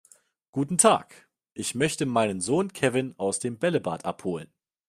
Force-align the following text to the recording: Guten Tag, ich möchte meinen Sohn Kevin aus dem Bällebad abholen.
Guten 0.51 0.79
Tag, 0.79 1.29
ich 1.53 1.75
möchte 1.75 2.07
meinen 2.07 2.41
Sohn 2.41 2.73
Kevin 2.73 3.13
aus 3.19 3.37
dem 3.37 3.59
Bällebad 3.59 4.03
abholen. 4.03 4.51